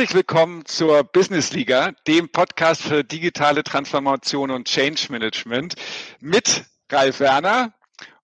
[0.00, 5.74] Herzlich willkommen zur Business Liga, dem Podcast für digitale Transformation und Change Management
[6.20, 7.74] mit Ralf Werner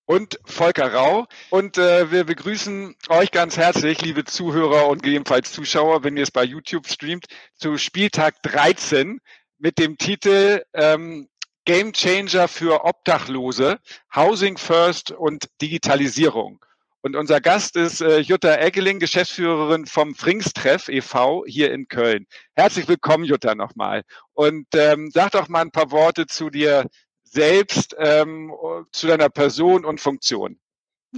[0.07, 1.27] und Volker Rau.
[1.51, 6.31] Und äh, wir begrüßen euch ganz herzlich, liebe Zuhörer und gegebenenfalls Zuschauer, wenn ihr es
[6.31, 9.21] bei YouTube streamt, zu Spieltag 13
[9.59, 11.29] mit dem Titel ähm,
[11.67, 13.81] Game Changer für Obdachlose,
[14.15, 16.65] Housing First und Digitalisierung.
[17.03, 21.45] Und unser Gast ist äh, Jutta Eggeling, Geschäftsführerin vom Frings-Treff e.V.
[21.47, 22.27] hier in Köln.
[22.55, 24.03] Herzlich willkommen, Jutta, nochmal.
[24.33, 26.87] Und ähm, sag doch mal ein paar Worte zu dir
[27.23, 28.53] selbst, ähm,
[28.93, 30.59] zu deiner Person und Funktion.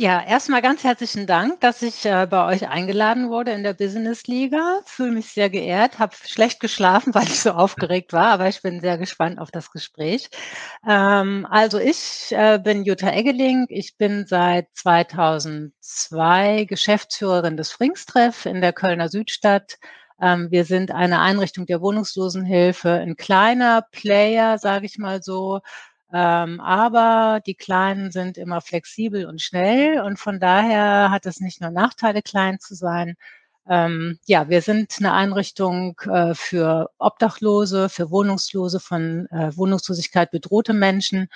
[0.00, 4.28] Ja, erstmal ganz herzlichen Dank, dass ich äh, bei euch eingeladen wurde in der Business
[4.28, 4.78] Liga.
[4.84, 8.80] Fühle mich sehr geehrt, habe schlecht geschlafen, weil ich so aufgeregt war, aber ich bin
[8.80, 10.30] sehr gespannt auf das Gespräch.
[10.88, 13.66] Ähm, also ich äh, bin Jutta Eggeling.
[13.70, 19.78] Ich bin seit 2002 Geschäftsführerin des Fringstreff in der Kölner Südstadt.
[20.20, 25.60] Ähm, wir sind eine Einrichtung der Wohnungslosenhilfe, ein kleiner Player, sage ich mal so,
[26.12, 31.60] ähm, aber die Kleinen sind immer flexibel und schnell und von daher hat es nicht
[31.60, 33.16] nur Nachteile, klein zu sein.
[33.68, 40.72] Ähm, ja, wir sind eine Einrichtung äh, für Obdachlose, für Wohnungslose, von äh, Wohnungslosigkeit bedrohte
[40.72, 41.28] Menschen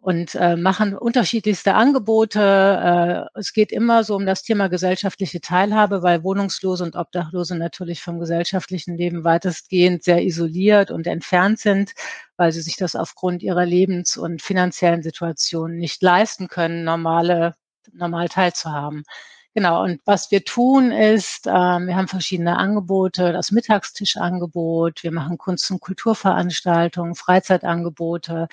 [0.00, 3.28] und äh, machen unterschiedlichste Angebote.
[3.34, 8.02] Äh, es geht immer so um das Thema gesellschaftliche Teilhabe, weil Wohnungslose und Obdachlose natürlich
[8.02, 11.92] vom gesellschaftlichen Leben weitestgehend sehr isoliert und entfernt sind,
[12.38, 17.54] weil sie sich das aufgrund ihrer Lebens- und finanziellen Situation nicht leisten können, normale,
[17.92, 19.04] normal teilzuhaben.
[19.54, 25.36] Genau, und was wir tun ist, äh, wir haben verschiedene Angebote, das Mittagstischangebot, wir machen
[25.38, 28.48] Kunst- und Kulturveranstaltungen, Freizeitangebote,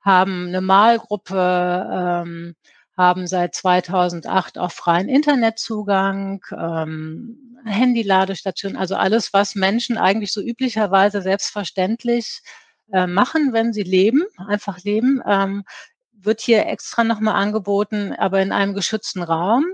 [0.00, 2.54] haben eine Malgruppe, ähm,
[2.96, 11.22] haben seit 2008 auch freien Internetzugang, ähm, Handyladestation, also alles, was Menschen eigentlich so üblicherweise
[11.22, 12.42] selbstverständlich
[12.92, 15.64] äh, machen, wenn sie leben, einfach leben, ähm,
[16.12, 19.64] wird hier extra nochmal angeboten, aber in einem geschützten Raum.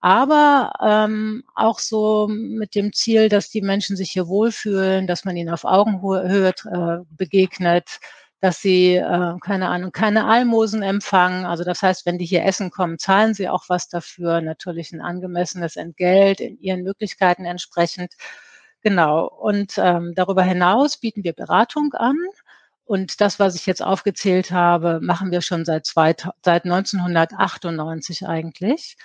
[0.00, 5.34] Aber ähm, auch so mit dem Ziel, dass die Menschen sich hier wohlfühlen, dass man
[5.34, 8.00] ihnen auf Augenhöhe äh, begegnet,
[8.40, 11.46] dass sie, äh, keine Ahnung, keine Almosen empfangen.
[11.46, 15.00] Also das heißt, wenn die hier essen kommen, zahlen sie auch was dafür, natürlich ein
[15.00, 18.14] angemessenes Entgelt in ihren Möglichkeiten entsprechend.
[18.82, 19.26] Genau.
[19.26, 22.16] Und ähm, darüber hinaus bieten wir Beratung an.
[22.84, 26.14] Und das, was ich jetzt aufgezählt habe, machen wir schon seit, zwei,
[26.44, 28.96] seit 1998 eigentlich.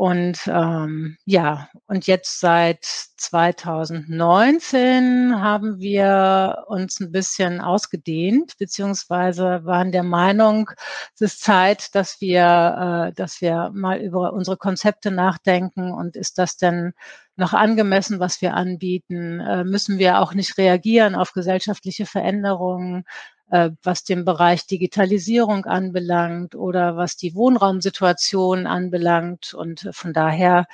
[0.00, 9.92] Und ähm, ja, und jetzt seit 2019 haben wir uns ein bisschen ausgedehnt, beziehungsweise waren
[9.92, 10.70] der Meinung,
[11.14, 16.38] es ist Zeit, dass wir, äh, dass wir mal über unsere Konzepte nachdenken und ist
[16.38, 16.94] das denn
[17.36, 19.40] noch angemessen, was wir anbieten?
[19.40, 23.04] Äh, müssen wir auch nicht reagieren auf gesellschaftliche Veränderungen?
[23.50, 29.54] Äh, was den Bereich Digitalisierung anbelangt oder was die Wohnraumsituation anbelangt.
[29.54, 30.66] Und von daher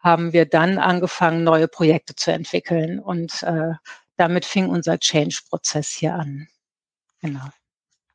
[0.00, 2.98] haben wir dann angefangen, neue Projekte zu entwickeln.
[2.98, 3.74] Und äh,
[4.16, 6.48] damit fing unser Change-Prozess hier an.
[7.20, 7.48] Genau.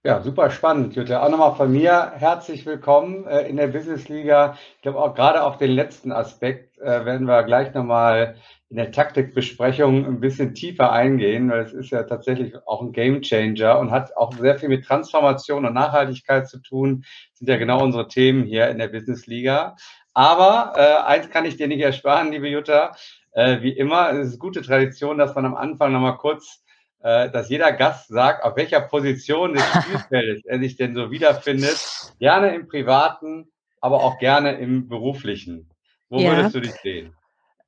[0.04, 1.24] Ja, super spannend, Jutta.
[1.24, 4.58] Auch nochmal von mir herzlich willkommen äh, in der Business Liga.
[4.76, 8.36] Ich glaube auch gerade auf den letzten Aspekt äh, werden wir gleich nochmal
[8.72, 13.22] in der Taktikbesprechung ein bisschen tiefer eingehen, weil es ist ja tatsächlich auch ein Game
[13.22, 17.02] Changer und hat auch sehr viel mit Transformation und Nachhaltigkeit zu tun.
[17.32, 19.76] Das sind ja genau unsere Themen hier in der Business Liga.
[20.14, 22.94] Aber äh, eins kann ich dir nicht ersparen, liebe Jutta.
[23.34, 26.64] Äh, wie immer, es ist gute Tradition, dass man am Anfang nochmal kurz,
[27.02, 32.14] äh, dass jeder Gast sagt, auf welcher Position des Spielfeldes er sich denn so wiederfindet.
[32.20, 33.52] Gerne im Privaten,
[33.82, 35.70] aber auch gerne im Beruflichen.
[36.08, 36.38] Wo ja.
[36.38, 37.14] würdest du dich sehen?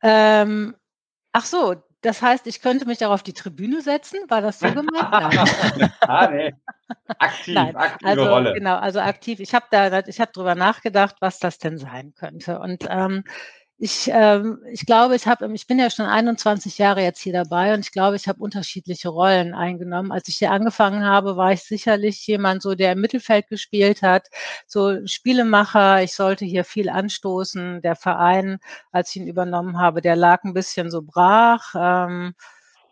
[0.02, 0.76] Ähm,
[1.34, 4.20] Ach so, das heißt, ich könnte mich auch auf die Tribüne setzen?
[4.28, 5.12] War das so gemeint?
[5.12, 5.92] Nein.
[6.02, 6.54] ah, nee.
[7.18, 7.76] Aktiv, Nein.
[7.76, 8.54] aktive also, Rolle.
[8.54, 9.40] Genau, also aktiv.
[9.40, 12.60] Ich habe da, ich habe drüber nachgedacht, was das denn sein könnte.
[12.60, 13.24] Und ähm,
[13.80, 17.74] ich, ähm, ich glaube, ich habe, ich bin ja schon 21 Jahre jetzt hier dabei
[17.74, 20.12] und ich glaube, ich habe unterschiedliche Rollen eingenommen.
[20.12, 24.30] Als ich hier angefangen habe, war ich sicherlich jemand, so der im Mittelfeld gespielt hat,
[24.68, 26.04] so Spielemacher.
[26.04, 27.82] Ich sollte hier viel anstoßen.
[27.82, 28.60] Der Verein,
[28.92, 31.74] als ich ihn übernommen habe, der lag ein bisschen so brach.
[31.76, 32.36] Ähm,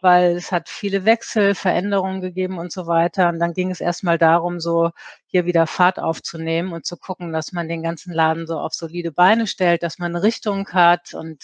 [0.01, 3.29] weil es hat viele Wechsel, Veränderungen gegeben und so weiter.
[3.29, 4.91] Und dann ging es erstmal darum, so
[5.27, 9.11] hier wieder Fahrt aufzunehmen und zu gucken, dass man den ganzen Laden so auf solide
[9.11, 11.43] Beine stellt, dass man eine Richtung hat und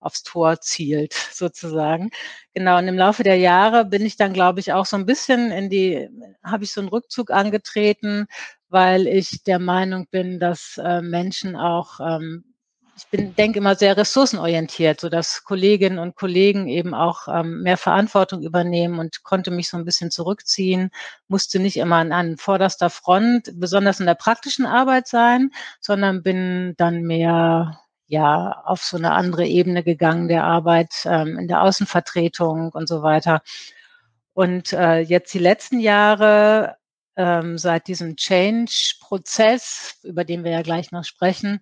[0.00, 2.10] aufs Tor zielt, sozusagen.
[2.54, 5.50] Genau, und im Laufe der Jahre bin ich dann, glaube ich, auch so ein bisschen
[5.52, 6.08] in die,
[6.42, 8.26] habe ich so einen Rückzug angetreten,
[8.68, 12.51] weil ich der Meinung bin, dass äh, Menschen auch ähm,
[12.96, 17.78] ich bin, denke immer sehr ressourcenorientiert, so dass Kolleginnen und Kollegen eben auch ähm, mehr
[17.78, 20.90] Verantwortung übernehmen und konnte mich so ein bisschen zurückziehen,
[21.28, 25.50] musste nicht immer an, an vorderster Front, besonders in der praktischen Arbeit sein,
[25.80, 31.48] sondern bin dann mehr ja auf so eine andere Ebene gegangen der Arbeit ähm, in
[31.48, 33.40] der Außenvertretung und so weiter.
[34.34, 36.76] Und äh, jetzt die letzten Jahre
[37.16, 41.60] ähm, seit diesem Change-Prozess, über den wir ja gleich noch sprechen,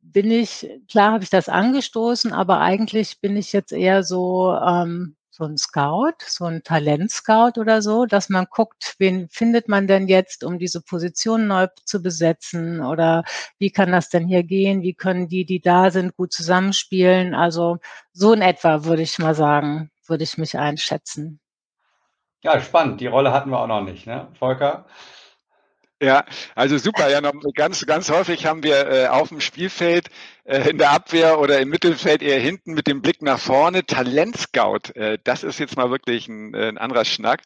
[0.00, 5.16] bin ich, klar habe ich das angestoßen, aber eigentlich bin ich jetzt eher so, ähm,
[5.30, 10.08] so ein Scout, so ein Talentscout oder so, dass man guckt, wen findet man denn
[10.08, 13.22] jetzt, um diese Position neu zu besetzen oder
[13.58, 17.34] wie kann das denn hier gehen, wie können die, die da sind, gut zusammenspielen.
[17.34, 17.78] Also
[18.12, 21.40] so in etwa würde ich mal sagen, würde ich mich einschätzen.
[22.42, 23.00] Ja, spannend.
[23.00, 24.86] Die Rolle hatten wir auch noch nicht, ne, Volker?
[26.00, 26.24] Ja,
[26.54, 27.10] also super.
[27.10, 30.08] Ja, noch ganz, ganz häufig haben wir äh, auf dem Spielfeld
[30.44, 34.94] äh, in der Abwehr oder im Mittelfeld eher hinten mit dem Blick nach vorne Talentscout.
[34.94, 37.42] Äh, das ist jetzt mal wirklich ein, äh, ein anderer Schnack.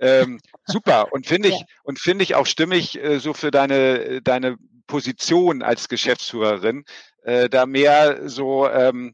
[0.00, 1.66] Ähm, super und finde ich ja.
[1.82, 4.56] und finde ich auch stimmig äh, so für deine deine
[4.86, 6.84] Position als Geschäftsführerin
[7.22, 9.12] äh, da mehr so ähm,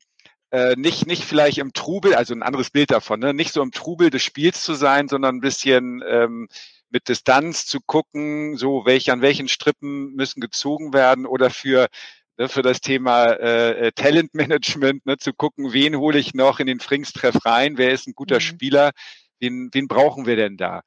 [0.53, 3.35] äh, nicht nicht vielleicht im Trubel also ein anderes Bild davon ne?
[3.35, 6.47] nicht so im Trubel des Spiels zu sein sondern ein bisschen ähm,
[6.91, 11.88] mit Distanz zu gucken, so welche an welchen Strippen müssen gezogen werden oder für
[12.38, 16.67] ne, für das Thema äh, äh Talentmanagement, ne, zu gucken, wen hole ich noch in
[16.67, 18.41] den Frings-Treff rein, wer ist ein guter mhm.
[18.41, 18.91] Spieler,
[19.41, 20.83] wen, wen brauchen wir denn da?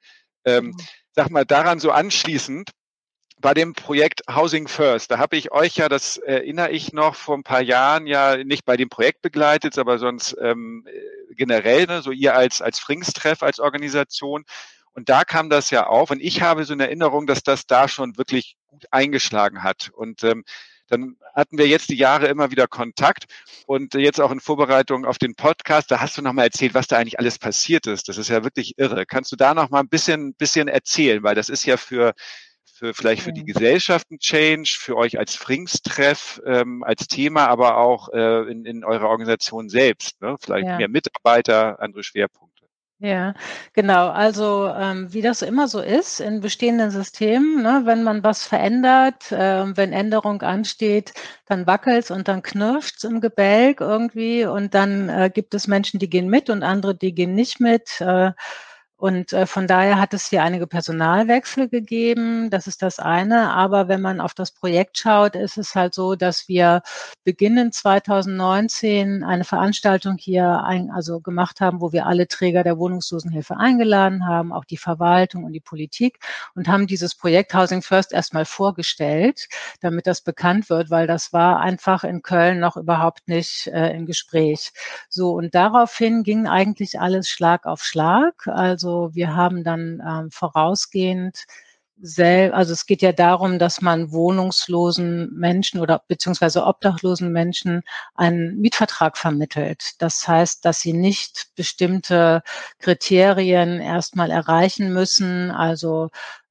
[0.45, 0.77] Ähm, mhm.
[1.11, 2.71] Sag mal, daran so anschließend,
[3.41, 7.37] bei dem Projekt Housing First, da habe ich euch ja, das erinnere ich noch, vor
[7.37, 10.85] ein paar Jahren ja nicht bei dem Projekt begleitet, aber sonst ähm,
[11.31, 14.43] generell, ne, so ihr als, als Frings-Treff, als Organisation.
[14.99, 16.11] Und da kam das ja auf.
[16.11, 19.91] Und ich habe so eine Erinnerung, dass das da schon wirklich gut eingeschlagen hat.
[19.95, 20.43] Und ähm,
[20.89, 23.23] dann hatten wir jetzt die Jahre immer wieder Kontakt
[23.65, 26.97] und jetzt auch in Vorbereitung auf den Podcast, da hast du nochmal erzählt, was da
[26.97, 28.09] eigentlich alles passiert ist.
[28.09, 29.05] Das ist ja wirklich irre.
[29.05, 31.23] Kannst du da nochmal ein bisschen, bisschen erzählen?
[31.23, 32.13] Weil das ist ja für,
[32.65, 37.77] für vielleicht für die Gesellschaft ein Change, für euch als Frings-Treff ähm, als Thema, aber
[37.77, 40.21] auch äh, in, in eurer Organisation selbst.
[40.21, 40.35] Ne?
[40.41, 40.75] Vielleicht ja.
[40.75, 42.48] mehr Mitarbeiter, andere Schwerpunkte.
[43.01, 43.33] Ja,
[43.73, 44.09] genau.
[44.09, 49.31] Also ähm, wie das immer so ist in bestehenden Systemen, ne, wenn man was verändert,
[49.31, 51.13] äh, wenn Änderung ansteht,
[51.45, 56.09] dann wackelt's und dann knirscht's im Gebälk irgendwie und dann äh, gibt es Menschen, die
[56.09, 58.01] gehen mit und andere, die gehen nicht mit.
[58.01, 58.31] Äh,
[58.99, 62.49] und äh, von daher hat es hier einige Personalwechsel gegeben.
[62.49, 63.51] Das ist das eine.
[63.53, 66.81] Aber wenn man auf das Projekt schaut, ist es halt so, dass wir
[67.23, 73.55] beginnend 2019 eine Veranstaltung hier ein, also gemacht haben, wo wir alle Träger der Wohnungslosenhilfe
[73.55, 76.19] eingeladen haben, auch die Verwaltung und die Politik
[76.53, 79.47] und haben dieses Projekt Housing First erstmal vorgestellt,
[79.79, 84.05] damit das bekannt wird, weil das war einfach in Köln noch überhaupt nicht äh, im
[84.05, 84.73] Gespräch.
[85.07, 88.45] So und daraufhin ging eigentlich alles Schlag auf Schlag.
[88.47, 91.45] Also also wir haben dann ähm, vorausgehend
[92.01, 97.81] sel also es geht ja darum, dass man wohnungslosen Menschen oder beziehungsweise obdachlosen Menschen
[98.15, 100.01] einen Mietvertrag vermittelt.
[100.01, 102.41] Das heißt, dass sie nicht bestimmte
[102.79, 106.09] Kriterien erstmal erreichen müssen, also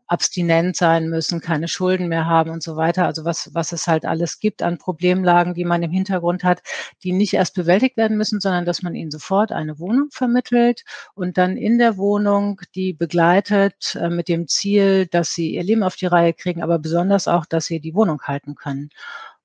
[0.08, 3.06] abstinent sein müssen, keine Schulden mehr haben und so weiter.
[3.06, 6.62] Also was, was es halt alles gibt an Problemlagen, die man im Hintergrund hat,
[7.04, 10.84] die nicht erst bewältigt werden müssen, sondern dass man ihnen sofort eine Wohnung vermittelt
[11.14, 15.82] und dann in der Wohnung die begleitet äh, mit dem Ziel, dass sie ihr Leben
[15.82, 18.90] auf die Reihe kriegen, aber besonders auch, dass sie die Wohnung halten können.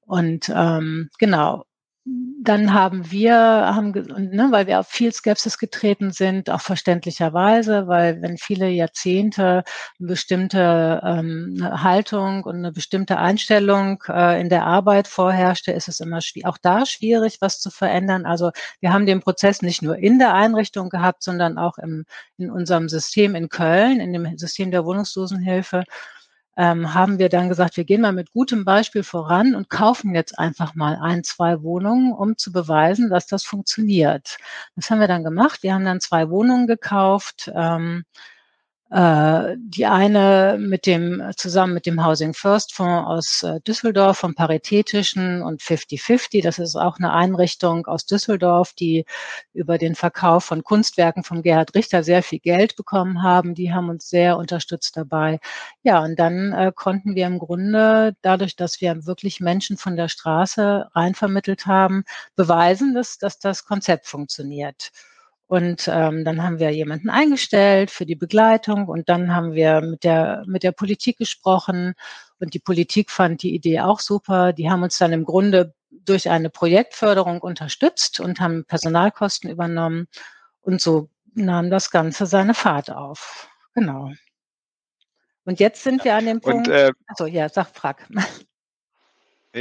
[0.06, 1.66] Und ähm, genau,
[2.06, 8.22] dann haben wir, haben, ne, weil wir auf viel Skepsis getreten sind, auch verständlicherweise, weil
[8.22, 9.64] wenn viele Jahrzehnte
[10.00, 15.88] eine bestimmte ähm, eine Haltung und eine bestimmte Einstellung äh, in der Arbeit vorherrschte, ist
[15.88, 18.26] es immer auch da schwierig, was zu verändern.
[18.26, 22.04] Also wir haben den Prozess nicht nur in der Einrichtung gehabt, sondern auch im,
[22.38, 25.86] in unserem System in Köln, in dem System der Wohnungslosenhilfe
[26.58, 30.38] ähm, haben wir dann gesagt, wir gehen mal mit gutem Beispiel voran und kaufen jetzt
[30.38, 34.38] einfach mal ein, zwei Wohnungen, um zu beweisen, dass das funktioniert.
[34.76, 35.64] Das haben wir dann gemacht.
[35.64, 37.52] Wir haben dann zwei Wohnungen gekauft.
[37.56, 38.04] Ähm,
[38.94, 44.36] äh, die eine mit dem, zusammen mit dem Housing First Fonds aus äh, Düsseldorf vom
[44.36, 46.44] Paritätischen und 50-50.
[46.44, 49.06] Das ist auch eine Einrichtung aus Düsseldorf, die
[49.52, 53.56] über den Verkauf von Kunstwerken von Gerhard Richter sehr viel Geld bekommen haben.
[53.56, 55.40] Die haben uns sehr unterstützt dabei.
[55.82, 60.08] Ja, und dann äh, konnten wir im Grunde dadurch, dass wir wirklich Menschen von der
[60.08, 62.04] Straße reinvermittelt haben,
[62.36, 64.92] beweisen, dass, dass das Konzept funktioniert.
[65.54, 70.04] Und ähm, dann haben wir jemanden eingestellt für die Begleitung und dann haben wir mit
[70.04, 71.94] der, mit der Politik gesprochen
[72.40, 74.52] und die Politik fand die Idee auch super.
[74.52, 80.08] Die haben uns dann im Grunde durch eine Projektförderung unterstützt und haben Personalkosten übernommen.
[80.62, 83.48] Und so nahm das Ganze seine Fahrt auf.
[83.76, 84.12] Genau.
[85.46, 86.68] Und jetzt sind wir an dem Punkt.
[86.68, 88.08] Und, äh, also ja, sag frag.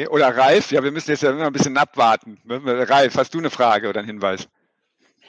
[0.09, 2.41] Oder Ralf, ja, wir müssen jetzt ja immer ein bisschen abwarten.
[2.49, 4.49] Ralf, hast du eine Frage oder einen Hinweis?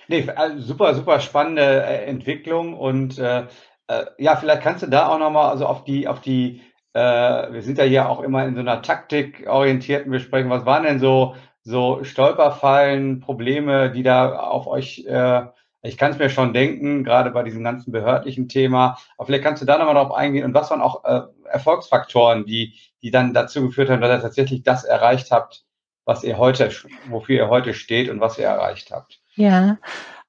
[0.07, 3.47] Nee, also super, super spannende äh, Entwicklung und äh,
[3.87, 6.61] äh, ja, vielleicht kannst du da auch nochmal also auf die, auf die,
[6.93, 10.49] äh, wir sind ja hier auch immer in so einer taktikorientierten Besprechung.
[10.49, 15.43] Was waren denn so, so Stolperfallen, Probleme, die da auf euch, äh,
[15.81, 19.61] ich kann es mir schon denken, gerade bei diesem ganzen behördlichen Thema, aber vielleicht kannst
[19.61, 23.61] du da nochmal drauf eingehen und was waren auch äh, Erfolgsfaktoren, die, die dann dazu
[23.61, 25.65] geführt haben, dass ihr tatsächlich das erreicht habt,
[26.05, 26.69] was ihr heute,
[27.09, 29.22] wofür ihr heute steht und was ihr erreicht habt.
[29.35, 29.79] Ja,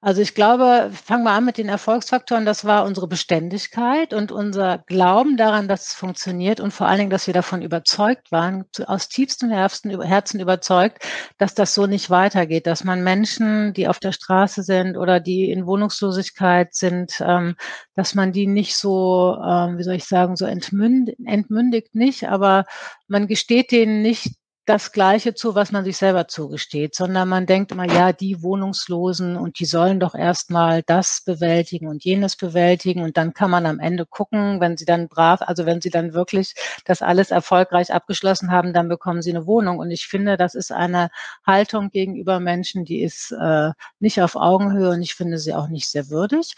[0.01, 2.45] also ich glaube, fangen wir an mit den Erfolgsfaktoren.
[2.45, 7.09] Das war unsere Beständigkeit und unser Glauben daran, dass es funktioniert und vor allen Dingen,
[7.11, 11.03] dass wir davon überzeugt waren, aus tiefstem Herzen überzeugt,
[11.37, 15.51] dass das so nicht weitergeht, dass man Menschen, die auf der Straße sind oder die
[15.51, 17.55] in Wohnungslosigkeit sind, ähm,
[17.95, 22.65] dass man die nicht so, ähm, wie soll ich sagen, so entmündigt, entmündigt nicht, aber
[23.07, 24.33] man gesteht denen nicht
[24.65, 29.37] das Gleiche zu, was man sich selber zugesteht, sondern man denkt immer, ja, die Wohnungslosen
[29.37, 33.79] und die sollen doch erstmal das bewältigen und jenes bewältigen und dann kann man am
[33.79, 38.51] Ende gucken, wenn sie dann brav, also wenn sie dann wirklich das alles erfolgreich abgeschlossen
[38.51, 39.77] haben, dann bekommen sie eine Wohnung.
[39.77, 41.09] Und ich finde, das ist eine
[41.45, 43.69] Haltung gegenüber Menschen, die ist äh,
[43.99, 46.55] nicht auf Augenhöhe und ich finde sie auch nicht sehr würdig.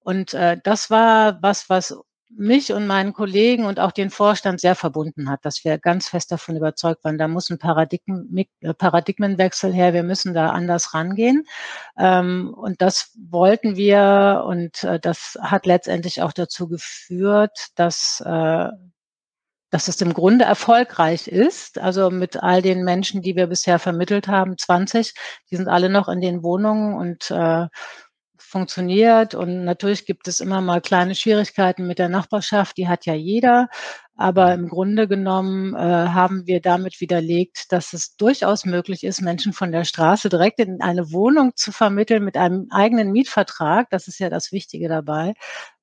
[0.00, 1.96] Und äh, das war was, was
[2.30, 6.32] mich und meinen Kollegen und auch den Vorstand sehr verbunden hat, dass wir ganz fest
[6.32, 11.44] davon überzeugt waren, da muss ein Paradigmen, äh, Paradigmenwechsel her, wir müssen da anders rangehen.
[11.98, 18.68] Ähm, und das wollten wir und äh, das hat letztendlich auch dazu geführt, dass äh,
[19.70, 21.78] dass es im Grunde erfolgreich ist.
[21.78, 25.12] Also mit all den Menschen, die wir bisher vermittelt haben, 20,
[25.50, 27.66] die sind alle noch in den Wohnungen und äh,
[28.38, 29.34] funktioniert.
[29.34, 33.68] Und natürlich gibt es immer mal kleine Schwierigkeiten mit der Nachbarschaft, die hat ja jeder.
[34.16, 39.52] Aber im Grunde genommen äh, haben wir damit widerlegt, dass es durchaus möglich ist, Menschen
[39.52, 43.88] von der Straße direkt in eine Wohnung zu vermitteln mit einem eigenen Mietvertrag.
[43.90, 45.34] Das ist ja das Wichtige dabei.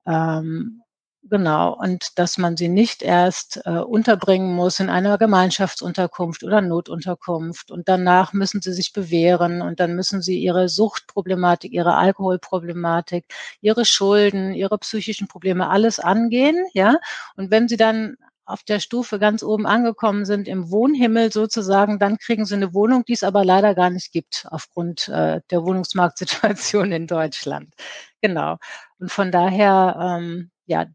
[0.07, 0.82] Ähm,
[1.29, 7.71] Genau, und dass man sie nicht erst äh, unterbringen muss in einer Gemeinschaftsunterkunft oder Notunterkunft
[7.71, 13.25] und danach müssen sie sich bewähren und dann müssen sie ihre Suchtproblematik, ihre Alkoholproblematik,
[13.61, 16.97] ihre Schulden, ihre psychischen Probleme alles angehen, ja.
[17.37, 22.17] Und wenn sie dann auf der Stufe ganz oben angekommen sind, im Wohnhimmel sozusagen, dann
[22.17, 26.91] kriegen sie eine Wohnung, die es aber leider gar nicht gibt aufgrund äh, der Wohnungsmarktsituation
[26.91, 27.73] in Deutschland.
[28.21, 28.57] Genau.
[28.99, 30.85] Und von daher, ähm, ja,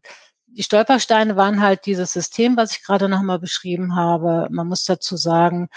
[0.47, 4.47] die Stolpersteine waren halt dieses System, was ich gerade nochmal beschrieben habe.
[4.51, 5.69] Man muss dazu sagen,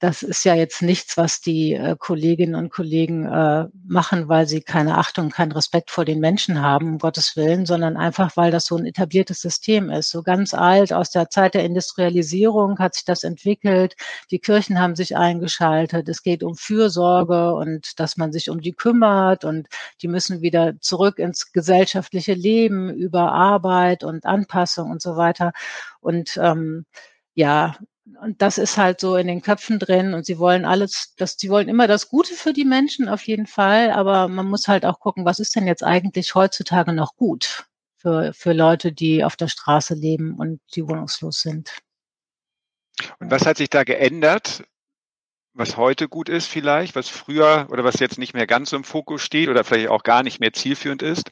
[0.00, 4.62] das ist ja jetzt nichts, was die äh, Kolleginnen und Kollegen äh, machen, weil sie
[4.62, 8.64] keine Achtung, keinen Respekt vor den Menschen haben, um Gottes Willen, sondern einfach, weil das
[8.64, 10.10] so ein etabliertes System ist.
[10.10, 13.94] So ganz alt, aus der Zeit der Industrialisierung hat sich das entwickelt.
[14.30, 16.08] Die Kirchen haben sich eingeschaltet.
[16.08, 19.68] Es geht um Fürsorge und dass man sich um die kümmert und
[20.00, 25.52] die müssen wieder zurück ins gesellschaftliche Leben über Arbeit und Anpassung und so weiter.
[26.00, 26.86] Und ähm,
[27.34, 27.76] ja,
[28.22, 31.50] und das ist halt so in den Köpfen drin und sie wollen alles, das, sie
[31.50, 35.00] wollen immer das Gute für die Menschen auf jeden Fall, aber man muss halt auch
[35.00, 39.48] gucken, was ist denn jetzt eigentlich heutzutage noch gut für, für Leute, die auf der
[39.48, 41.78] Straße leben und die wohnungslos sind.
[43.18, 44.64] Und was hat sich da geändert,
[45.52, 49.22] was heute gut ist vielleicht, was früher oder was jetzt nicht mehr ganz im Fokus
[49.22, 51.30] steht oder vielleicht auch gar nicht mehr zielführend ist?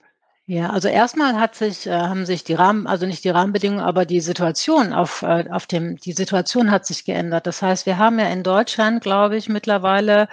[0.51, 4.07] Ja, also erstmal hat sich, äh, haben sich die Rahmen, also nicht die Rahmenbedingungen, aber
[4.07, 7.47] die Situation auf, äh, auf dem, die Situation hat sich geändert.
[7.47, 10.27] Das heißt, wir haben ja in Deutschland, glaube ich, mittlerweile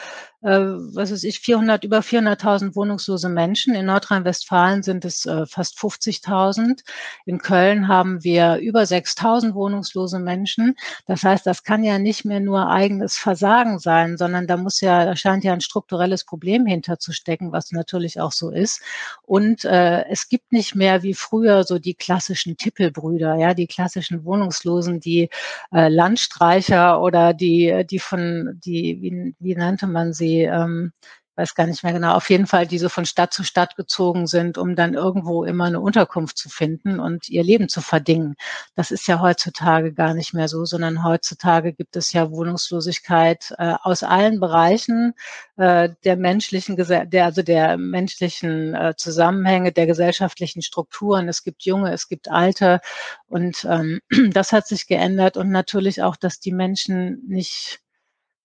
[0.49, 3.73] was weiß ich, 400, über 400.000 wohnungslose Menschen.
[3.73, 6.81] In Nordrhein-Westfalen sind es äh, fast 50.000.
[7.25, 10.75] In Köln haben wir über 6.000 wohnungslose Menschen.
[11.07, 15.05] Das heißt, das kann ja nicht mehr nur eigenes Versagen sein, sondern da muss ja,
[15.05, 18.81] da scheint ja ein strukturelles Problem hinterzustecken, was natürlich auch so ist.
[19.23, 24.23] Und äh, es gibt nicht mehr wie früher so die klassischen Tippelbrüder, ja, die klassischen
[24.25, 25.29] Wohnungslosen, die
[25.73, 30.91] äh, Landstreicher oder die, die von, die, wie, wie nannte man sie, ähm,
[31.35, 34.27] weiß gar nicht mehr genau, auf jeden Fall, die so von Stadt zu Stadt gezogen
[34.27, 38.35] sind, um dann irgendwo immer eine Unterkunft zu finden und ihr Leben zu verdingen.
[38.75, 43.75] Das ist ja heutzutage gar nicht mehr so, sondern heutzutage gibt es ja Wohnungslosigkeit äh,
[43.83, 45.13] aus allen Bereichen
[45.57, 51.27] äh, der menschlichen, der, also der menschlichen äh, Zusammenhänge, der gesellschaftlichen Strukturen.
[51.27, 52.79] Es gibt Junge, es gibt Alte
[53.27, 53.99] und ähm,
[54.31, 57.81] das hat sich geändert und natürlich auch, dass die Menschen nicht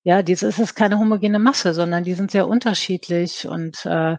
[0.04, 4.16] Ja, dies ist es keine homogene Masse, sondern die sind sehr unterschiedlich und äh,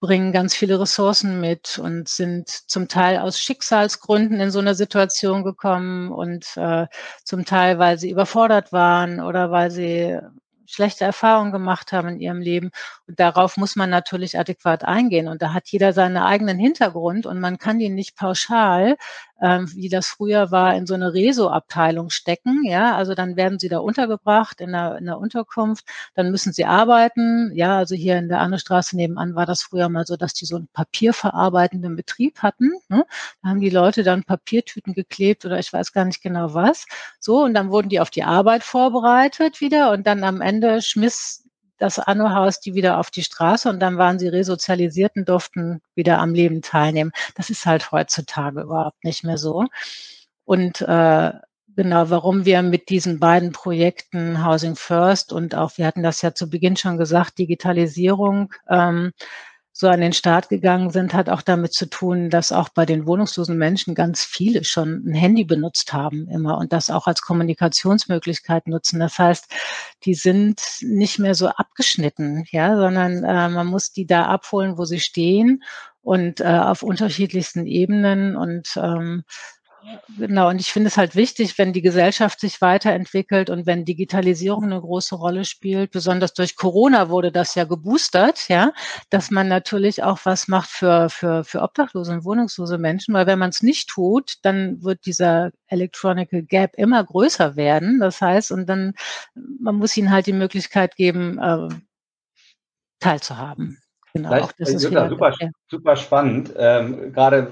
[0.00, 5.44] bringen ganz viele Ressourcen mit und sind zum Teil aus Schicksalsgründen in so eine Situation
[5.44, 6.86] gekommen und äh,
[7.22, 10.18] zum Teil, weil sie überfordert waren oder weil sie
[10.66, 12.70] schlechte Erfahrungen gemacht haben in ihrem Leben.
[13.06, 15.28] Und darauf muss man natürlich adäquat eingehen.
[15.28, 18.96] Und da hat jeder seinen eigenen Hintergrund und man kann ihn nicht pauschal
[19.40, 22.62] ähm, wie das früher war, in so eine Reso-Abteilung stecken.
[22.64, 25.84] Ja, also dann werden sie da untergebracht in der, in der Unterkunft.
[26.14, 27.50] Dann müssen sie arbeiten.
[27.54, 30.56] Ja, also hier in der Annestraße nebenan war das früher mal so, dass die so
[30.56, 32.70] einen papierverarbeitenden Betrieb hatten.
[32.88, 33.04] Ne?
[33.42, 36.86] Da haben die Leute dann Papiertüten geklebt oder ich weiß gar nicht genau was.
[37.18, 41.44] So, und dann wurden die auf die Arbeit vorbereitet wieder und dann am Ende schmiss
[41.80, 46.18] das Anno-Haus die wieder auf die Straße und dann waren sie resozialisiert und durften wieder
[46.18, 47.10] am Leben teilnehmen.
[47.34, 49.64] Das ist halt heutzutage überhaupt nicht mehr so.
[50.44, 51.32] Und äh,
[51.74, 56.34] genau, warum wir mit diesen beiden Projekten Housing First und auch, wir hatten das ja
[56.34, 59.12] zu Beginn schon gesagt, Digitalisierung ähm,
[59.80, 63.06] so an den Start gegangen sind, hat auch damit zu tun, dass auch bei den
[63.06, 68.68] wohnungslosen Menschen ganz viele schon ein Handy benutzt haben immer und das auch als Kommunikationsmöglichkeit
[68.68, 69.00] nutzen.
[69.00, 69.50] Das heißt,
[70.04, 74.84] die sind nicht mehr so abgeschnitten, ja, sondern äh, man muss die da abholen, wo
[74.84, 75.62] sie stehen
[76.02, 79.24] und äh, auf unterschiedlichsten Ebenen und ähm,
[80.18, 84.64] Genau, und ich finde es halt wichtig, wenn die Gesellschaft sich weiterentwickelt und wenn Digitalisierung
[84.64, 88.72] eine große Rolle spielt, besonders durch Corona wurde das ja geboostert, ja,
[89.08, 93.38] dass man natürlich auch was macht für, für, für obdachlose und wohnungslose Menschen, weil wenn
[93.38, 98.00] man es nicht tut, dann wird dieser Electronical Gap immer größer werden.
[98.00, 98.94] Das heißt, und dann,
[99.34, 101.68] man muss ihnen halt die Möglichkeit geben, äh,
[103.00, 103.78] teilzuhaben.
[104.12, 105.50] Genau, auch das ist Jutta, super, ja.
[105.68, 106.52] super spannend.
[106.56, 107.44] Ähm, gerade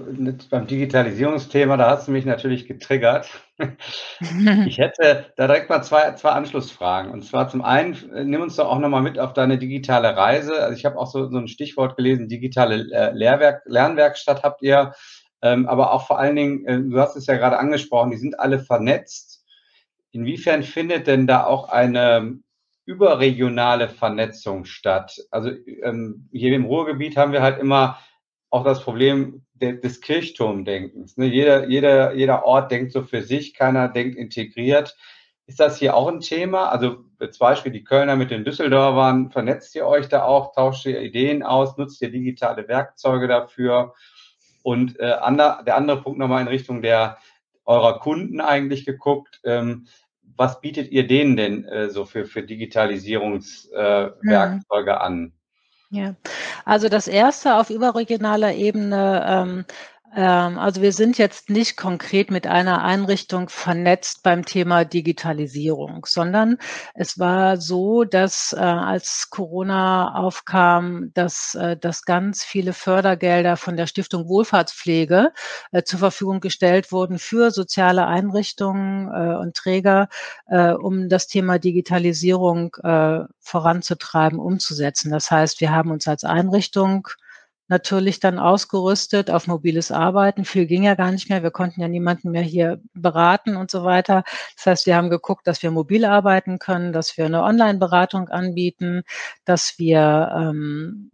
[0.50, 3.28] beim Digitalisierungsthema, da hast du mich natürlich getriggert.
[4.66, 7.12] ich hätte da direkt mal zwei, zwei Anschlussfragen.
[7.12, 10.60] Und zwar zum einen, äh, nimm uns doch auch nochmal mit auf deine digitale Reise.
[10.60, 14.92] Also ich habe auch so, so ein Stichwort gelesen, digitale äh, Lehrwerk, Lernwerkstatt habt ihr.
[15.40, 18.40] Ähm, aber auch vor allen Dingen, äh, du hast es ja gerade angesprochen, die sind
[18.40, 19.44] alle vernetzt.
[20.10, 22.40] Inwiefern findet denn da auch eine
[22.88, 25.20] überregionale Vernetzung statt.
[25.30, 25.50] Also
[25.82, 27.98] ähm, hier im Ruhrgebiet haben wir halt immer
[28.48, 31.18] auch das Problem de des Kirchturmdenkens.
[31.18, 31.26] Ne?
[31.26, 34.96] Jeder, jeder, jeder Ort denkt so für sich, keiner denkt integriert.
[35.44, 36.70] Ist das hier auch ein Thema?
[36.70, 41.02] Also zum Beispiel die Kölner mit den Düsseldorfern, vernetzt ihr euch da auch, tauscht ihr
[41.02, 43.92] Ideen aus, nutzt ihr digitale Werkzeuge dafür?
[44.62, 47.18] Und äh, ander, der andere Punkt nochmal in Richtung der
[47.66, 49.40] eurer Kunden eigentlich geguckt.
[49.44, 49.88] Ähm,
[50.38, 55.00] was bietet ihr denen denn äh, so für, für Digitalisierungswerkzeuge äh, mhm.
[55.00, 55.32] an?
[55.90, 56.14] Ja,
[56.64, 59.64] also das erste auf überregionaler Ebene ähm,
[60.14, 66.56] also wir sind jetzt nicht konkret mit einer Einrichtung vernetzt beim Thema Digitalisierung, sondern
[66.94, 73.76] es war so, dass äh, als Corona aufkam, dass, äh, dass ganz viele Fördergelder von
[73.76, 75.32] der Stiftung Wohlfahrtspflege
[75.72, 80.08] äh, zur Verfügung gestellt wurden für soziale Einrichtungen und Träger,
[80.46, 82.76] um das Thema Digitalisierung
[83.40, 85.10] voranzutreiben, umzusetzen.
[85.10, 87.08] Das heißt, wir haben uns als Einrichtung
[87.68, 90.44] natürlich dann ausgerüstet auf mobiles Arbeiten.
[90.44, 91.42] Viel ging ja gar nicht mehr.
[91.42, 94.24] Wir konnten ja niemanden mehr hier beraten und so weiter.
[94.56, 99.02] Das heißt, wir haben geguckt, dass wir mobil arbeiten können, dass wir eine Online-Beratung anbieten,
[99.44, 101.10] dass wir ähm,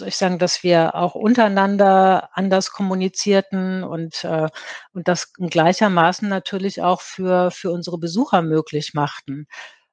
[0.00, 4.48] soll ich sagen, dass wir auch untereinander anders kommunizierten und, äh,
[4.92, 9.46] und das gleichermaßen natürlich auch für, für unsere Besucher möglich machten.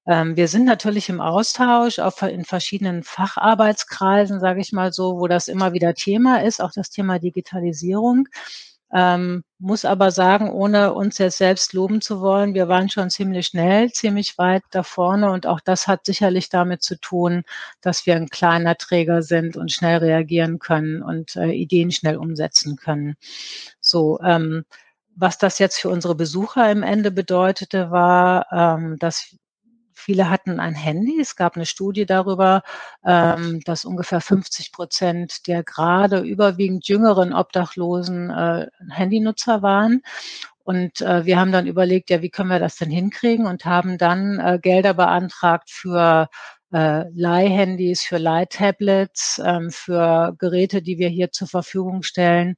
[0.08, 5.28] Ähm, wir sind natürlich im Austausch auf, in verschiedenen Facharbeitskreisen, sage ich mal so, wo
[5.28, 8.28] das immer wieder Thema ist, auch das Thema Digitalisierung.
[8.94, 13.48] Ähm, muss aber sagen, ohne uns jetzt selbst loben zu wollen, wir waren schon ziemlich
[13.48, 17.44] schnell, ziemlich weit da vorne und auch das hat sicherlich damit zu tun,
[17.82, 22.78] dass wir ein kleiner Träger sind und schnell reagieren können und äh, Ideen schnell umsetzen
[22.78, 23.16] können.
[23.82, 24.64] So, ähm,
[25.16, 29.36] was das jetzt für unsere Besucher im Ende bedeutete, war, ähm, dass
[30.08, 31.20] Viele hatten ein Handy.
[31.20, 32.64] Es gab eine Studie darüber,
[33.06, 40.04] ähm, dass ungefähr 50 Prozent der gerade überwiegend jüngeren Obdachlosen äh, Handynutzer waren.
[40.64, 43.98] Und äh, wir haben dann überlegt, ja, wie können wir das denn hinkriegen und haben
[43.98, 46.30] dann äh, Gelder beantragt für
[46.72, 52.56] äh, Leihhandys, für Leihtablets, ähm, für Geräte, die wir hier zur Verfügung stellen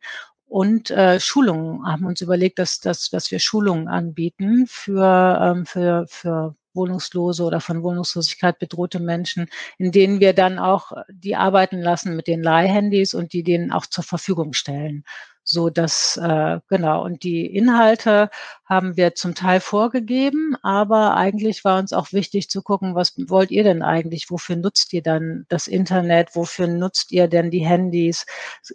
[0.50, 6.06] und äh, Schulungen haben uns überlegt, dass, dass, dass wir Schulungen anbieten für, ähm, für,
[6.08, 12.16] für Wohnungslose oder von Wohnungslosigkeit bedrohte Menschen, in denen wir dann auch die arbeiten lassen
[12.16, 15.04] mit den Leihhandys und die denen auch zur Verfügung stellen.
[15.44, 18.30] so dass äh, genau und die Inhalte
[18.66, 23.50] haben wir zum Teil vorgegeben, aber eigentlich war uns auch wichtig zu gucken, was wollt
[23.50, 24.30] ihr denn eigentlich?
[24.30, 26.36] Wofür nutzt ihr dann das Internet?
[26.36, 28.26] Wofür nutzt ihr denn die Handys?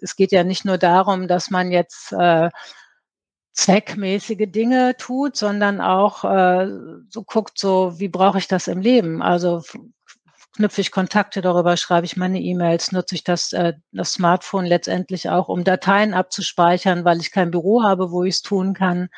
[0.03, 2.51] Es geht ja nicht nur darum, dass man jetzt äh,
[3.55, 6.69] zweckmäßige Dinge tut, sondern auch äh,
[7.09, 9.23] so guckt, so wie brauche ich das im Leben?
[9.23, 9.63] Also
[10.57, 15.31] knüpfe ich Kontakte darüber, schreibe ich meine E-Mails, nutze ich das, äh, das Smartphone letztendlich
[15.31, 19.09] auch, um Dateien abzuspeichern, weil ich kein Büro habe, wo ich es tun kann.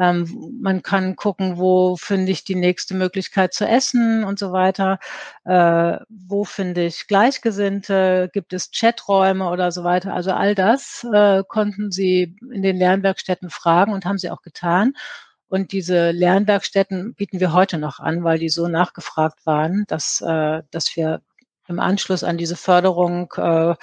[0.00, 4.98] Ähm, man kann gucken, wo finde ich die nächste Möglichkeit zu essen und so weiter.
[5.44, 8.30] Äh, wo finde ich Gleichgesinnte?
[8.32, 10.14] Gibt es Chaträume oder so weiter?
[10.14, 14.94] Also all das äh, konnten Sie in den Lernwerkstätten fragen und haben Sie auch getan.
[15.48, 20.62] Und diese Lernwerkstätten bieten wir heute noch an, weil die so nachgefragt waren, dass, äh,
[20.70, 21.22] dass wir
[21.68, 23.74] im Anschluss an diese Förderung äh,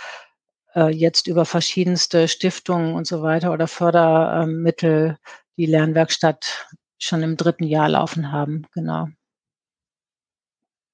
[0.75, 5.17] äh, jetzt über verschiedenste Stiftungen und so weiter oder Fördermittel
[5.57, 6.67] die Lernwerkstatt
[6.99, 8.65] schon im dritten Jahr laufen haben.
[8.73, 9.07] Genau.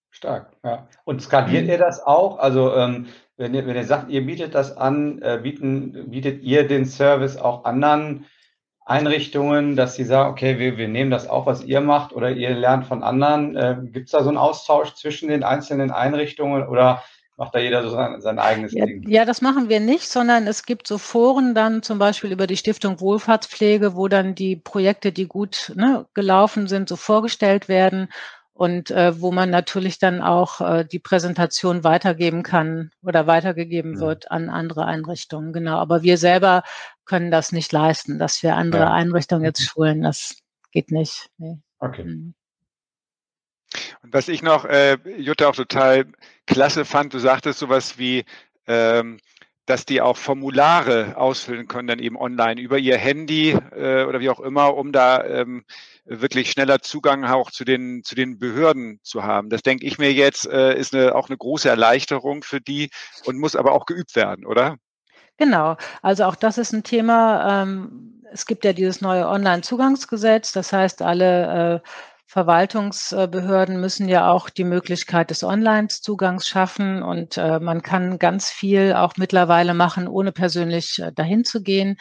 [0.10, 0.88] Stark, ja.
[1.06, 1.69] Und skaliert mhm.
[1.71, 2.39] ihr das auch?
[2.39, 6.67] Also ähm, wenn, ihr, wenn ihr sagt, ihr bietet das an, äh, bieten, bietet ihr
[6.67, 8.26] den Service auch anderen
[8.86, 12.52] Einrichtungen, dass sie sagen, okay, wir, wir nehmen das auch, was ihr macht, oder ihr
[12.52, 13.56] lernt von anderen.
[13.56, 17.04] Äh, Gibt es da so einen Austausch zwischen den einzelnen Einrichtungen oder
[17.38, 19.08] macht da jeder so sein, sein eigenes ja, Ding?
[19.08, 22.58] Ja, das machen wir nicht, sondern es gibt so Foren dann zum Beispiel über die
[22.58, 28.10] Stiftung Wohlfahrtspflege, wo dann die Projekte, die gut ne, gelaufen sind, so vorgestellt werden
[28.54, 34.02] und äh, wo man natürlich dann auch äh, die Präsentation weitergeben kann oder weitergegeben ja.
[34.02, 35.54] wird an andere Einrichtungen.
[35.54, 35.78] Genau.
[35.78, 36.63] Aber wir selber
[37.06, 38.93] können das nicht leisten, dass wir andere ja.
[38.93, 40.04] Einrichtungen jetzt schulen.
[40.04, 40.38] Das
[40.72, 41.30] geht nicht.
[41.38, 41.58] Nee.
[41.80, 42.04] Okay.
[42.04, 42.36] Mhm.
[44.04, 46.06] Und was ich noch, äh, Jutta, auch total
[46.46, 48.26] klasse fand, du sagtest sowas wie,
[48.68, 49.20] ähm,
[49.66, 54.30] dass die auch Formulare ausfüllen können, dann eben online über ihr Handy äh, oder wie
[54.30, 55.64] auch immer, um da ähm,
[56.06, 59.50] wirklich schneller Zugang auch zu den, zu den Behörden zu haben.
[59.50, 62.90] Das denke ich mir jetzt, äh, ist eine, auch eine große Erleichterung für die
[63.26, 64.78] und muss aber auch geübt werden, oder?
[65.38, 67.64] Genau, also auch das ist ein Thema.
[67.64, 71.88] Ähm, es gibt ja dieses neue Online-Zugangsgesetz, das heißt, alle äh,
[72.34, 78.93] Verwaltungsbehörden müssen ja auch die Möglichkeit des Online-Zugangs schaffen und äh, man kann ganz viel
[78.93, 81.98] auch mittlerweile machen, ohne persönlich äh, dahin zu gehen.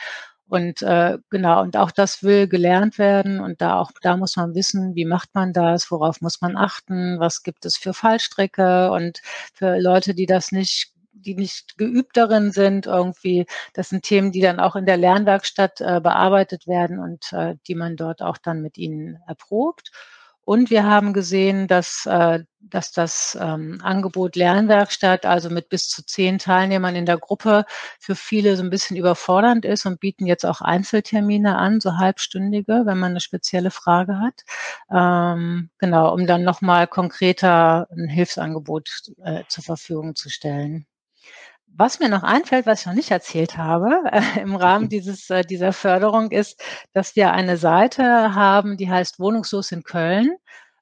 [0.48, 4.54] Und äh, genau, und auch das will gelernt werden und da auch da muss man
[4.54, 9.20] wissen, wie macht man das, worauf muss man achten, was gibt es für Fallstricke und
[9.52, 14.40] für Leute, die das nicht die nicht geübt darin sind, irgendwie, das sind Themen, die
[14.40, 17.30] dann auch in der Lernwerkstatt bearbeitet werden und
[17.68, 19.92] die man dort auch dann mit ihnen erprobt.
[20.44, 26.04] Und wir haben gesehen, dass, äh, dass das ähm, Angebot Lernwerkstatt, also mit bis zu
[26.04, 27.64] zehn Teilnehmern in der Gruppe,
[28.00, 32.82] für viele so ein bisschen überfordernd ist und bieten jetzt auch Einzeltermine an, so halbstündige,
[32.86, 34.42] wenn man eine spezielle Frage hat.
[34.90, 38.88] Ähm, genau, um dann nochmal konkreter ein Hilfsangebot
[39.24, 40.86] äh, zur Verfügung zu stellen.
[41.74, 45.42] Was mir noch einfällt, was ich noch nicht erzählt habe äh, im Rahmen dieses, äh,
[45.42, 50.36] dieser Förderung, ist, dass wir eine Seite haben, die heißt Wohnungslos in Köln.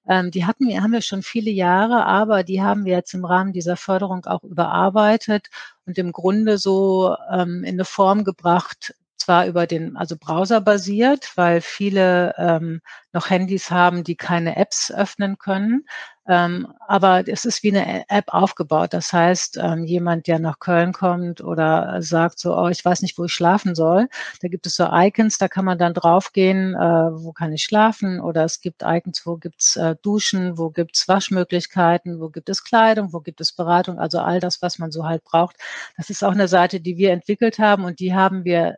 [0.08, 3.24] Ähm, die hatten wir, haben wir schon viele Jahre, aber die haben wir jetzt im
[3.24, 5.48] Rahmen dieser Förderung auch überarbeitet
[5.86, 11.32] und im Grunde so ähm, in eine Form gebracht, zwar über den, also Browser basiert,
[11.36, 12.80] weil viele ähm,
[13.12, 15.84] noch Handys haben, die keine Apps öffnen können.
[16.28, 18.92] Ähm, aber es ist wie eine App aufgebaut.
[18.92, 23.18] Das heißt, ähm, jemand, der nach Köln kommt oder sagt so, oh, ich weiß nicht,
[23.18, 24.08] wo ich schlafen soll,
[24.40, 28.20] da gibt es so Icons, da kann man dann draufgehen, äh, wo kann ich schlafen?
[28.20, 33.12] Oder es gibt Icons, wo gibt's äh, Duschen, wo gibt's Waschmöglichkeiten, wo gibt es Kleidung,
[33.12, 35.56] wo gibt es Beratung, also all das, was man so halt braucht.
[35.96, 38.76] Das ist auch eine Seite, die wir entwickelt haben und die haben wir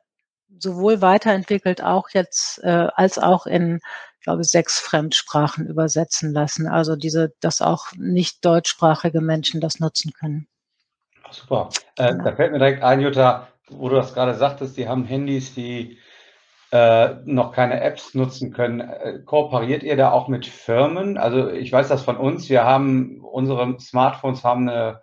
[0.58, 3.80] sowohl weiterentwickelt, auch jetzt, äh, als auch in,
[4.18, 6.68] ich glaube, sechs Fremdsprachen übersetzen lassen.
[6.68, 10.46] Also diese, dass auch nicht deutschsprachige Menschen das nutzen können.
[11.30, 11.70] super.
[11.96, 15.54] Äh, Da fällt mir direkt ein, Jutta, wo du das gerade sagtest, die haben Handys,
[15.54, 15.98] die
[16.72, 18.80] äh, noch keine Apps nutzen können.
[18.80, 21.18] Äh, kooperiert ihr da auch mit Firmen?
[21.18, 22.48] Also ich weiß das von uns.
[22.48, 25.02] Wir haben unsere Smartphones haben eine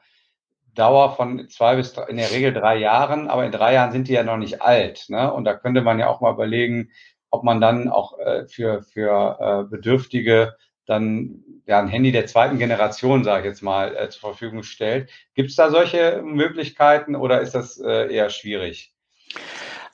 [0.79, 4.07] Dauer von zwei bis drei, in der Regel drei Jahren, aber in drei Jahren sind
[4.07, 5.05] die ja noch nicht alt.
[5.09, 5.31] Ne?
[5.31, 6.91] Und da könnte man ja auch mal überlegen,
[7.29, 12.57] ob man dann auch äh, für, für äh, Bedürftige dann ja, ein Handy der zweiten
[12.57, 15.11] Generation, sage ich jetzt mal, äh, zur Verfügung stellt.
[15.35, 18.93] Gibt es da solche Möglichkeiten oder ist das äh, eher schwierig?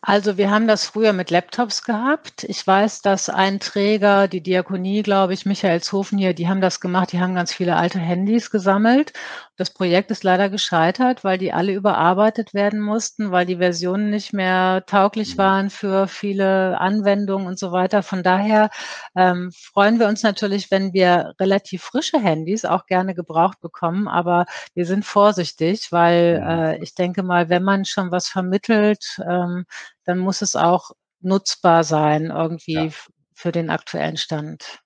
[0.07, 2.43] Also wir haben das früher mit Laptops gehabt.
[2.43, 7.11] Ich weiß, dass ein Träger, die Diakonie, glaube ich, Michaelshofen hier, die haben das gemacht,
[7.11, 9.13] die haben ganz viele alte Handys gesammelt
[9.57, 14.33] das Projekt ist leider gescheitert, weil die alle überarbeitet werden mussten, weil die Versionen nicht
[14.33, 15.37] mehr tauglich mhm.
[15.37, 18.03] waren für viele Anwendungen und so weiter.
[18.03, 18.69] Von daher
[19.15, 24.45] ähm, freuen wir uns natürlich, wenn wir relativ frische Handys auch gerne gebraucht bekommen, aber
[24.73, 29.65] wir sind vorsichtig, weil äh, ich denke mal, wenn man schon was vermittelt, ähm,
[30.05, 30.91] dann muss es auch
[31.21, 32.89] nutzbar sein irgendwie ja.
[33.33, 34.79] für den aktuellen Stand.